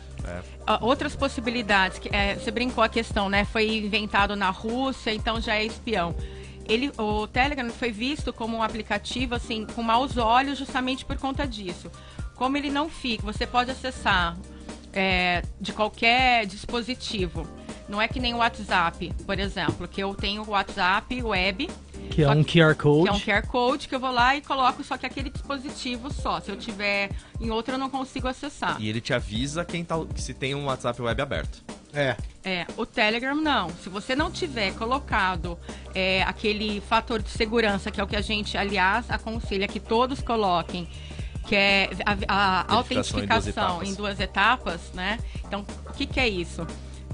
Ah, 0.66 0.78
outras 0.82 1.14
possibilidades, 1.14 2.00
que, 2.00 2.08
é, 2.14 2.34
você 2.34 2.50
brincou 2.50 2.82
a 2.82 2.88
questão, 2.88 3.28
né? 3.28 3.44
Foi 3.44 3.78
inventado 3.78 4.34
na 4.34 4.50
Rússia, 4.50 5.14
então 5.14 5.40
já 5.40 5.54
é 5.54 5.64
espião. 5.64 6.14
Ele, 6.68 6.90
o 6.98 7.28
Telegram 7.28 7.70
foi 7.70 7.92
visto 7.92 8.32
como 8.32 8.56
um 8.56 8.62
aplicativo 8.62 9.36
assim 9.36 9.64
com 9.66 9.82
maus 9.84 10.16
olhos 10.16 10.58
justamente 10.58 11.04
por 11.04 11.16
conta 11.16 11.46
disso. 11.46 11.88
Como 12.34 12.56
ele 12.56 12.70
não 12.70 12.88
fica, 12.88 13.22
você 13.22 13.46
pode 13.46 13.70
acessar 13.70 14.36
é, 14.96 15.42
de 15.60 15.72
qualquer 15.72 16.46
dispositivo. 16.46 17.46
Não 17.88 18.02
é 18.02 18.08
que 18.08 18.18
nem 18.18 18.34
o 18.34 18.38
WhatsApp, 18.38 19.12
por 19.24 19.38
exemplo, 19.38 19.86
que 19.86 20.02
eu 20.02 20.12
tenho 20.14 20.42
o 20.42 20.50
WhatsApp 20.50 21.22
web, 21.22 21.70
Que 22.10 22.22
é 22.24 22.28
um 22.30 22.42
que- 22.42 22.58
QR 22.60 22.74
Code. 22.74 23.02
que 23.04 23.08
é 23.08 23.12
um 23.12 23.20
QR 23.40 23.46
Code 23.46 23.86
que 23.88 23.94
eu 23.94 24.00
vou 24.00 24.10
lá 24.10 24.34
e 24.34 24.40
coloco 24.40 24.82
só 24.82 24.96
que 24.96 25.06
aquele 25.06 25.30
dispositivo 25.30 26.12
só. 26.12 26.40
Se 26.40 26.50
eu 26.50 26.56
tiver 26.56 27.10
em 27.40 27.48
outro, 27.50 27.74
eu 27.74 27.78
não 27.78 27.88
consigo 27.88 28.26
acessar. 28.26 28.76
E 28.80 28.88
ele 28.88 29.00
te 29.00 29.14
avisa 29.14 29.64
quem 29.64 29.84
tá, 29.84 29.94
se 30.16 30.34
tem 30.34 30.52
um 30.54 30.64
WhatsApp 30.64 31.00
web 31.00 31.22
aberto. 31.22 31.62
É. 31.94 32.16
É, 32.44 32.66
o 32.76 32.84
Telegram 32.84 33.34
não. 33.36 33.70
Se 33.82 33.88
você 33.88 34.14
não 34.16 34.30
tiver 34.32 34.72
colocado 34.74 35.56
é, 35.94 36.22
aquele 36.24 36.80
fator 36.80 37.22
de 37.22 37.30
segurança, 37.30 37.90
que 37.90 38.00
é 38.00 38.04
o 38.04 38.06
que 38.06 38.16
a 38.16 38.20
gente, 38.20 38.56
aliás, 38.58 39.08
aconselha 39.10 39.66
que 39.68 39.78
todos 39.80 40.20
coloquem, 40.20 40.88
que 41.46 41.54
é 41.54 41.90
a, 42.04 42.62
a 42.62 42.72
em 42.72 42.76
autentificação 42.76 43.50
etapas. 43.50 43.88
em 43.88 43.94
duas 43.94 44.20
etapas, 44.20 44.80
né? 44.92 45.18
Então, 45.44 45.64
o 45.88 45.92
que, 45.92 46.06
que 46.06 46.20
é 46.20 46.28
isso? 46.28 46.66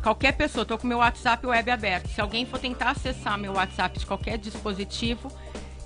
Qualquer 0.02 0.32
pessoa, 0.32 0.64
tô 0.64 0.76
com 0.76 0.86
meu 0.86 0.98
WhatsApp 0.98 1.46
web 1.46 1.70
aberto. 1.70 2.08
Se 2.08 2.20
alguém 2.20 2.44
for 2.44 2.58
tentar 2.58 2.90
acessar 2.90 3.38
meu 3.38 3.52
WhatsApp 3.52 3.98
de 3.98 4.04
qualquer 4.04 4.36
dispositivo, 4.36 5.30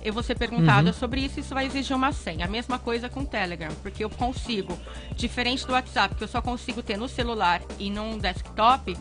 eu 0.01 0.13
vou 0.13 0.23
ser 0.23 0.35
perguntada 0.35 0.93
sobre 0.93 1.21
isso, 1.21 1.39
isso 1.39 1.53
vai 1.53 1.65
exigir 1.65 1.95
uma 1.95 2.11
senha. 2.11 2.45
A 2.45 2.47
mesma 2.47 2.79
coisa 2.79 3.09
com 3.09 3.21
o 3.21 3.25
Telegram, 3.25 3.69
porque 3.83 4.03
eu 4.03 4.09
consigo, 4.09 4.79
diferente 5.15 5.67
do 5.67 5.73
WhatsApp, 5.73 6.15
que 6.15 6.23
eu 6.23 6.27
só 6.27 6.41
consigo 6.41 6.81
ter 6.81 6.97
no 6.97 7.07
celular 7.07 7.61
e 7.77 7.89
num 7.89 8.17
desktop, 8.17 8.97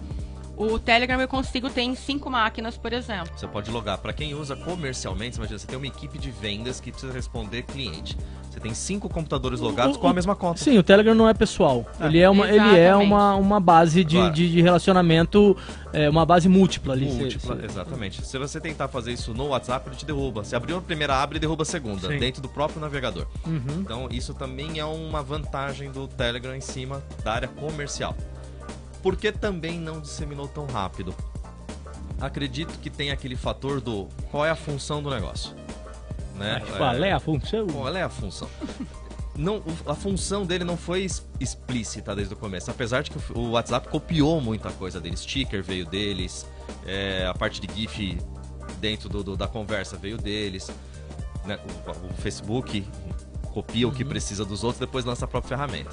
o 0.57 0.79
Telegram 0.79 1.21
eu 1.21 1.29
consigo 1.29 1.69
ter 1.69 1.83
em 1.83 1.95
cinco 1.95 2.31
máquinas, 2.31 2.79
por 2.79 2.93
exemplo. 2.93 3.31
Você 3.37 3.47
pode 3.47 3.71
logar. 3.71 3.99
Para 3.99 4.13
quem 4.13 4.35
usa 4.35 4.57
comercialmente, 4.57 5.37
imagina, 5.37 5.59
você 5.59 5.67
tem 5.67 5.77
uma 5.77 5.87
equipe 5.87 6.19
de 6.19 6.31
vendas 6.31 6.81
que 6.81 6.91
precisa 6.91 7.13
responder 7.13 7.63
cliente. 7.63 8.17
Você 8.57 8.61
tem 8.61 8.73
cinco 8.73 9.07
computadores 9.11 9.61
logados 9.61 9.97
O- 9.97 9.99
com 10.01 10.09
a 10.09 10.15
mesma 10.15 10.35
conta. 10.35 10.59
Sim, 10.65 10.79
o 10.79 10.83
Telegram 10.83 11.15
não 11.15 11.29
é 11.29 11.35
pessoal. 11.35 11.85
ele 12.01 12.19
é 12.19 12.31
uma, 12.31 12.49
ele 12.49 12.79
é 12.79 12.97
uma, 12.97 13.35
uma 13.35 13.61
base 13.61 14.03
de, 14.03 14.17
Claro. 14.17 14.33
de, 14.33 14.51
de 14.51 14.63
relacionamento, 14.63 15.55
é, 15.93 16.09
uma 16.09 16.25
base 16.25 16.49
múltipla 16.49 16.95
ali. 16.95 17.05
Múltipla, 17.05 17.55
cê- 17.59 17.67
exatamente. 17.67 18.25
Se 18.27 18.39
você 18.39 18.59
tentar 18.59 18.89
fazer 18.89 19.13
isso 19.13 19.35
no 19.35 19.49
WhatsApp, 19.49 19.91
ele 19.91 19.97
te 19.97 20.07
derruba. 20.07 20.43
Se 20.43 20.57
abriu 20.57 20.79
a 20.79 20.81
primeira 20.81 21.15
abre, 21.23 21.35
ele 21.35 21.41
derruba 21.41 21.65
a 21.65 21.67
segunda, 21.67 22.09
Sim. 22.09 22.19
dentro 22.19 22.41
do 22.41 22.49
próprio 22.49 22.81
navegador. 22.81 23.27
Uhum. 23.47 23.61
Então, 23.81 24.09
isso 24.11 24.33
também 24.33 24.79
é 24.79 24.85
uma 24.87 25.23
vantagem 25.23 25.91
do 25.93 26.09
Telegram 26.09 26.57
em 26.57 26.61
cima 26.63 27.03
da 27.23 27.35
área 27.35 27.49
comercial. 27.49 28.17
Por 29.03 29.17
que 29.17 29.31
também 29.33 29.79
não 29.79 30.01
disseminou 30.01 30.49
tão 30.49 30.65
rápido? 30.65 31.15
Acredito 32.19 32.79
que 32.79 32.89
tem 32.89 33.11
aquele 33.11 33.37
fator 33.37 33.83
do 33.83 34.09
qual 34.31 34.47
é 34.47 34.51
a 34.51 34.57
função 34.57 35.03
do 35.03 35.11
negócio. 35.11 35.55
Né? 36.39 36.63
Mas 36.67 36.77
Qual 36.77 36.95
é 37.05 37.13
a 37.13 37.21
função? 37.21 37.67
Qual 37.67 37.97
é 37.97 38.03
a 38.03 38.09
função? 38.09 38.49
Não, 39.35 39.63
a 39.87 39.95
função 39.95 40.47
dele 40.47 40.65
não 40.65 40.77
foi 40.79 41.07
explícita 41.39 42.15
desde 42.17 42.33
o 42.33 42.37
começo, 42.37 42.71
apesar 42.71 43.03
de 43.03 43.11
que 43.11 43.19
o, 43.39 43.51
WhatsApp 43.51 43.89
copiou 43.89 44.41
muita 44.41 44.71
coisa 44.71 44.99
deles. 45.01 45.21
Sticker 45.21 45.63
veio 45.63 45.85
deles, 45.85 46.47
é, 46.87 47.27
a 47.27 47.35
parte 47.35 47.61
de 47.61 47.73
GIF 47.75 48.19
dentro 48.81 49.09
do- 49.11 49.23
do- 49.23 49.37
da 49.37 49.47
conversa 49.47 49.97
veio 49.97 50.17
deles. 50.17 50.71
né? 51.45 51.59
O, 51.87 51.91
o 52.13 52.15
Facebook 52.15 52.87
copia 53.53 53.87
o 53.87 53.93
que 53.93 54.05
precisa 54.05 54.45
dos 54.45 54.65
outros, 54.65 54.81
depois 54.81 55.05
lança 55.05 55.27
a 55.27 55.29
própria 55.29 55.57
ferramenta. 55.57 55.91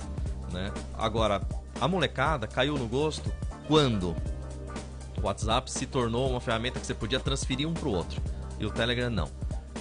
Né? 0.52 0.72
Agora, 0.98 1.42
a 1.82 1.88
molecada 1.88 2.48
caiu 2.48 2.78
no 2.78 2.88
gosto 2.88 3.30
quando 3.68 4.16
o 5.22 5.26
WhatsApp 5.26 5.70
se 5.72 5.86
tornou 5.86 6.30
uma 6.30 6.40
ferramenta 6.40 6.80
que 6.80 6.86
você 6.88 6.94
podia 6.94 7.20
transferir 7.20 7.68
um 7.68 7.74
para 7.74 7.88
o 7.90 7.94
outro. 7.94 8.22
E 8.60 8.66
o 8.66 8.70
Telegram 8.72 9.10
não. 9.10 9.30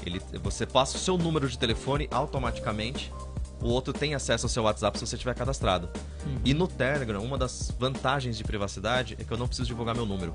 Ele, 0.04 0.20
você 0.42 0.66
passa 0.66 0.96
o 0.96 1.00
seu 1.00 1.16
número 1.16 1.48
de 1.48 1.58
telefone 1.58 2.08
automaticamente, 2.10 3.12
o 3.60 3.68
outro 3.68 3.92
tem 3.92 4.14
acesso 4.14 4.46
ao 4.46 4.50
seu 4.50 4.64
WhatsApp 4.64 4.98
se 4.98 5.06
você 5.06 5.16
tiver 5.16 5.34
cadastrado. 5.34 5.88
E 6.44 6.52
no 6.52 6.66
Telegram, 6.66 7.22
uma 7.22 7.38
das 7.38 7.72
vantagens 7.78 8.36
de 8.36 8.42
privacidade 8.42 9.16
é 9.20 9.24
que 9.24 9.30
eu 9.32 9.36
não 9.38 9.46
preciso 9.46 9.68
divulgar 9.68 9.94
meu 9.94 10.04
número. 10.04 10.34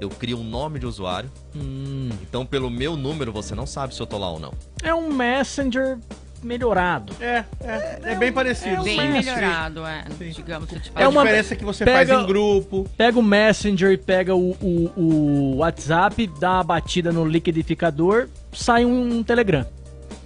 Eu 0.00 0.08
crio 0.08 0.38
um 0.38 0.44
nome 0.44 0.78
de 0.78 0.86
usuário, 0.86 1.28
Hum, 1.56 2.08
então 2.22 2.46
pelo 2.46 2.70
meu 2.70 2.96
número 2.96 3.32
você 3.32 3.52
não 3.54 3.66
sabe 3.66 3.92
se 3.96 4.00
eu 4.00 4.06
tô 4.06 4.16
lá 4.16 4.30
ou 4.30 4.38
não. 4.38 4.52
é 4.84 4.94
um 4.94 5.12
Messenger 5.12 5.98
melhorado. 6.42 7.12
É, 7.20 7.44
é, 7.60 7.98
é 8.04 8.14
bem 8.14 8.32
parecido. 8.32 8.82
Bem 8.82 8.98
sim. 8.98 9.08
melhorado, 9.08 9.84
é, 9.86 10.04
Sim. 10.18 10.30
digamos. 10.30 10.68
A 10.94 11.02
É 11.02 11.08
uma- 11.08 11.22
diferença 11.22 11.54
é 11.54 11.56
que 11.56 11.64
você 11.64 11.84
pega- 11.84 12.14
faz 12.14 12.22
em 12.22 12.26
grupo. 12.26 12.88
Pega 12.96 13.18
o 13.18 13.22
Messenger 13.22 13.92
e 13.92 13.96
pega 13.96 14.34
o, 14.34 14.50
o, 14.60 14.92
o 14.96 15.56
WhatsApp, 15.56 16.26
dá 16.40 16.54
uma 16.54 16.64
batida 16.64 17.12
no 17.12 17.24
liquidificador, 17.24 18.28
sai 18.52 18.84
um, 18.84 19.22
Telegram. 19.22 19.66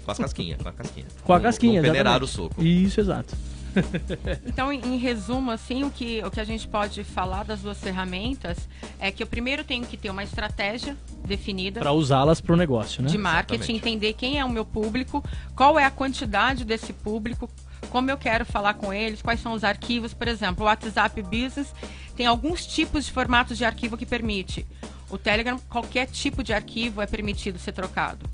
Com 0.04 0.11
as 0.11 0.19
casquinhas, 0.19 0.61
com 0.61 0.69
a 0.69 0.73
casquinha. 0.73 1.07
Com 1.23 1.33
a 1.33 1.40
casquinha, 1.40 1.81
não 1.83 1.88
peneirar 1.88 2.23
o 2.23 2.26
soco. 2.26 2.62
Isso, 2.62 3.00
exato. 3.00 3.35
Então, 4.46 4.72
em, 4.72 4.80
em 4.80 4.96
resumo, 4.96 5.50
assim, 5.50 5.84
o 5.84 5.90
que, 5.90 6.22
o 6.24 6.30
que 6.30 6.40
a 6.40 6.44
gente 6.44 6.66
pode 6.68 7.04
falar 7.04 7.44
das 7.44 7.60
duas 7.60 7.78
ferramentas 7.78 8.68
é 8.98 9.10
que 9.10 9.22
eu 9.22 9.26
primeiro 9.26 9.64
tenho 9.64 9.84
que 9.86 9.96
ter 9.96 10.10
uma 10.10 10.22
estratégia 10.22 10.96
definida 11.24 11.80
Para 11.80 11.92
usá-las 11.92 12.40
para 12.40 12.52
o 12.52 12.56
negócio, 12.56 13.02
né? 13.02 13.08
de 13.08 13.18
marketing, 13.18 13.54
Exatamente. 13.62 13.88
entender 13.88 14.12
quem 14.14 14.38
é 14.38 14.44
o 14.44 14.50
meu 14.50 14.64
público, 14.64 15.24
qual 15.54 15.78
é 15.78 15.84
a 15.84 15.90
quantidade 15.90 16.64
desse 16.64 16.92
público, 16.92 17.48
como 17.90 18.10
eu 18.10 18.16
quero 18.16 18.44
falar 18.44 18.74
com 18.74 18.92
eles, 18.92 19.22
quais 19.22 19.40
são 19.40 19.52
os 19.52 19.64
arquivos. 19.64 20.14
Por 20.14 20.28
exemplo, 20.28 20.64
o 20.64 20.66
WhatsApp 20.66 21.20
Business 21.22 21.72
tem 22.16 22.26
alguns 22.26 22.66
tipos 22.66 23.06
de 23.06 23.12
formatos 23.12 23.58
de 23.58 23.64
arquivo 23.64 23.96
que 23.96 24.06
permite. 24.06 24.66
O 25.10 25.18
Telegram, 25.18 25.58
qualquer 25.68 26.06
tipo 26.06 26.42
de 26.42 26.52
arquivo 26.52 27.02
é 27.02 27.06
permitido 27.06 27.58
ser 27.58 27.72
trocado. 27.72 28.28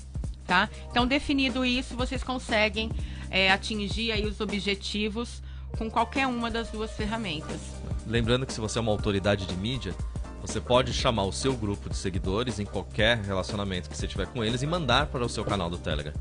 Tá? 0.47 0.68
Então, 0.90 1.07
definido 1.07 1.64
isso, 1.64 1.95
vocês 1.95 2.23
conseguem 2.23 2.90
é, 3.31 3.51
atingir 3.51 4.13
aí 4.13 4.27
os 4.27 4.41
objetivos 4.41 5.43
com 5.77 5.91
qualquer 5.91 6.27
uma 6.27 6.51
das 6.51 6.71
duas 6.71 6.91
ferramentas. 6.93 7.61
Lembrando 8.07 8.47
que 8.47 8.53
se 8.53 8.61
você 8.61 8.79
é 8.79 8.81
uma 8.81 8.93
autoridade 8.93 9.47
de 9.47 9.55
mídia, 9.57 9.95
você 10.41 10.61
pode 10.61 10.93
chamar 10.93 11.25
o 11.25 11.33
seu 11.33 11.55
grupo 11.55 11.91
de 11.91 11.97
seguidores 11.97 12.59
em 12.59 12.65
qualquer 12.65 13.19
relacionamento 13.19 13.91
que 13.91 13.97
você 13.97 14.07
tiver 14.07 14.27
com 14.27 14.43
eles 14.43 14.63
e 14.63 14.67
mandar 14.67 15.07
para 15.07 15.25
o 15.25 15.29
seu 15.29 15.45
canal 15.45 15.69
do 15.69 15.77
Telegram. 15.77 16.15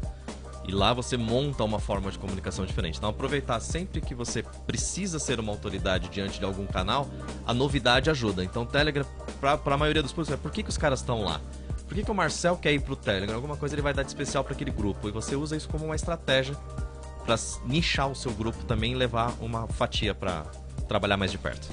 E 0.67 0.71
lá 0.71 0.93
você 0.93 1.15
monta 1.15 1.63
uma 1.63 1.79
forma 1.79 2.11
de 2.11 2.19
comunicação 2.19 2.65
diferente. 2.65 2.97
Então 2.97 3.09
aproveitar 3.09 3.59
sempre 3.61 4.01
que 4.01 4.13
você 4.13 4.43
precisa 4.65 5.17
ser 5.17 5.39
uma 5.39 5.51
autoridade 5.51 6.09
diante 6.09 6.39
de 6.39 6.45
algum 6.45 6.65
canal, 6.65 7.07
a 7.45 7.53
novidade 7.53 8.09
ajuda. 8.09 8.43
Então 8.43 8.63
o 8.63 8.65
Telegram, 8.65 9.05
para 9.39 9.75
a 9.75 9.77
maioria 9.77 10.03
dos 10.03 10.11
públicos, 10.11 10.33
é 10.33 10.37
por 10.37 10.51
que, 10.51 10.63
que 10.63 10.69
os 10.69 10.77
caras 10.77 10.99
estão 10.99 11.23
lá? 11.23 11.39
Por 11.87 11.95
que, 11.95 12.03
que 12.03 12.11
o 12.11 12.15
Marcel 12.15 12.57
quer 12.57 12.73
ir 12.73 12.81
pro 12.81 12.97
Telegram? 12.97 13.33
Alguma 13.33 13.55
coisa 13.55 13.75
ele 13.75 13.81
vai 13.81 13.93
dar 13.93 14.03
de 14.03 14.09
especial 14.09 14.43
para 14.43 14.53
aquele 14.53 14.71
grupo. 14.71 15.07
E 15.07 15.11
você 15.11 15.37
usa 15.37 15.55
isso 15.55 15.69
como 15.69 15.85
uma 15.85 15.95
estratégia 15.95 16.53
para 17.27 17.35
nichar 17.65 18.09
o 18.09 18.15
seu 18.15 18.31
grupo 18.31 18.63
também 18.63 18.93
e 18.93 18.95
levar 18.95 19.33
uma 19.41 19.67
fatia 19.67 20.15
para 20.15 20.45
trabalhar 20.87 21.17
mais 21.17 21.29
de 21.29 21.37
perto. 21.37 21.67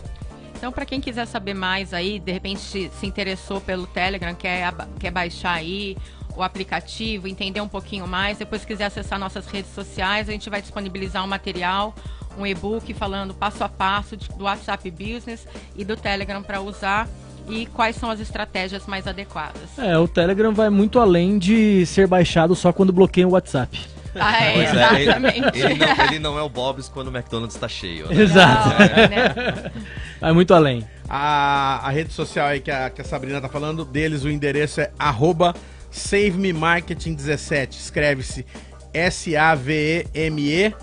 Então, 0.57 0.73
para 0.73 0.85
quem 0.85 1.01
quiser 1.01 1.27
saber 1.27 1.55
mais 1.55 1.95
aí, 1.95 2.19
de 2.19 2.33
repente 2.33 2.91
se 2.91 3.07
interessou 3.07 3.61
pelo 3.61 3.87
Telegram, 3.87 4.35
quer, 4.35 4.75
quer 4.99 5.13
baixar 5.13 5.53
aí 5.53 5.97
o 6.37 6.43
aplicativo, 6.43 7.29
entender 7.29 7.61
um 7.61 7.69
pouquinho 7.69 8.09
mais, 8.09 8.39
depois 8.39 8.65
quiser 8.65 8.87
acessar 8.87 9.17
nossas 9.19 9.47
redes 9.47 9.73
sociais, 9.73 10.29
a 10.29 10.33
gente 10.33 10.51
vai 10.51 10.61
disponibilizar 10.61 11.23
um 11.23 11.29
material, 11.29 11.95
um 12.37 12.45
e-book 12.45 12.93
falando 12.93 13.33
passo 13.33 13.63
a 13.63 13.69
passo 13.69 14.17
do 14.17 14.45
WhatsApp 14.45 14.91
Business 14.91 15.47
e 15.77 15.85
do 15.85 15.97
Telegram 15.97 16.43
para 16.43 16.61
usar 16.61 17.09
e 17.49 17.67
quais 17.67 17.95
são 17.95 18.11
as 18.11 18.19
estratégias 18.19 18.87
mais 18.87 19.07
adequadas. 19.07 19.79
É, 19.79 19.97
o 19.99 20.09
Telegram 20.09 20.53
vai 20.53 20.71
muito 20.71 20.99
além 20.99 21.39
de 21.39 21.87
ser 21.87 22.09
baixado 22.09 22.57
só 22.57 22.73
quando 22.73 22.93
bloqueia 22.93 23.29
o 23.29 23.33
WhatsApp. 23.33 23.94
Ah, 24.17 24.45
é, 24.45 24.53
Pois 24.55 24.75
é, 24.77 24.93
ele- 24.95 25.03
exatamente. 25.03 25.59
Ele, 25.59 25.75
não, 25.75 26.05
ele 26.07 26.19
não 26.19 26.39
é 26.39 26.43
o 26.43 26.49
Bob's 26.49 26.89
quando 26.89 27.09
o 27.09 27.11
McDonald's 27.17 27.55
está 27.57 27.69
cheio. 27.69 28.09
né? 28.09 28.23
Exato. 28.23 28.69
Não, 28.69 28.79
né? 28.79 29.73
Vai 30.21 30.33
muito 30.33 30.55
além. 30.55 30.87
A, 31.09 31.81
a 31.87 31.91
rede 31.91 32.13
social 32.13 32.47
aí 32.47 32.61
que 32.61 32.71
a, 32.71 32.89
que 32.91 33.01
a 33.01 33.05
Sabrina 33.05 33.41
tá 33.41 33.49
falando, 33.49 33.85
deles 33.85 34.25
o 34.25 34.31
endereço 34.31 34.81
é 34.81 34.91
arroba 34.99 35.55
SaveMeMarketing17. 35.93 37.73
Escreve-se 37.73 38.47
S-A-V-E-M-E, 38.93 40.75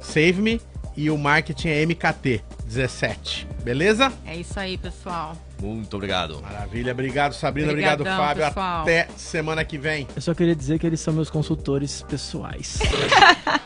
Save 0.00 0.40
Me, 0.40 0.60
e 0.96 1.10
o 1.10 1.18
marketing 1.18 1.68
é 1.68 1.84
MKT17. 1.86 3.46
Beleza? 3.62 4.12
É 4.26 4.36
isso 4.36 4.58
aí, 4.58 4.76
pessoal. 4.78 5.36
Muito 5.60 5.94
obrigado. 5.96 6.40
Maravilha, 6.40 6.92
obrigado 6.92 7.32
Sabrina, 7.32 7.70
Obrigadão, 7.70 8.06
obrigado 8.06 8.18
Fábio. 8.18 8.44
pessoal. 8.46 8.82
Até 8.82 9.08
semana 9.16 9.64
que 9.64 9.76
vem. 9.78 10.06
Eu 10.14 10.22
só 10.22 10.34
queria 10.34 10.54
dizer 10.54 10.78
que 10.78 10.86
eles 10.86 11.00
são 11.00 11.12
meus 11.12 11.30
consultores 11.30 12.02
pessoais. 12.02 12.78